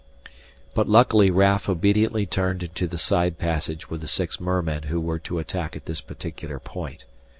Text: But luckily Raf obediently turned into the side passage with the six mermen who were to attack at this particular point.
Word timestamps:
But 0.73 0.89
luckily 0.89 1.29
Raf 1.29 1.69
obediently 1.69 2.25
turned 2.25 2.63
into 2.63 2.87
the 2.87 2.97
side 2.97 3.37
passage 3.37 3.91
with 3.91 4.01
the 4.01 4.07
six 4.07 4.39
mermen 4.39 4.81
who 4.89 4.99
were 4.99 5.19
to 5.19 5.37
attack 5.37 5.75
at 5.75 5.85
this 5.85 6.01
particular 6.01 6.57
point. 6.57 7.05